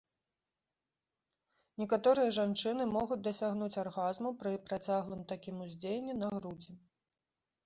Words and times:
Некаторыя 1.81 2.31
жанчыны 2.39 2.87
могуць 2.97 3.19
дасягнуць 3.27 3.77
аргазму 3.83 4.29
пры 4.41 4.51
працяглым 4.71 5.21
такім 5.35 5.55
уздзеяннем 5.69 6.17
на 6.25 6.29
грудзі. 6.39 6.73